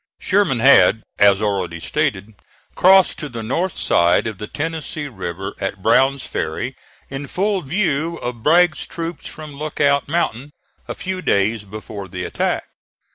Sherman 0.19 0.61
had, 0.61 1.03
as 1.19 1.43
already 1.43 1.79
stated, 1.79 2.33
crossed 2.73 3.19
to 3.19 3.29
the 3.29 3.43
north 3.43 3.77
side 3.77 4.25
of 4.25 4.39
the 4.39 4.47
Tennessee 4.47 5.07
River 5.07 5.53
at 5.59 5.83
Brown's 5.83 6.25
Ferry, 6.25 6.75
in 7.09 7.27
full 7.27 7.61
view 7.61 8.17
of 8.17 8.41
Bragg's 8.41 8.87
troops 8.87 9.27
from 9.27 9.53
Lookout 9.55 10.07
Mountain, 10.07 10.53
a 10.87 10.95
few 10.95 11.21
days 11.21 11.65
before 11.65 12.07
the 12.07 12.23
attack. 12.25 12.63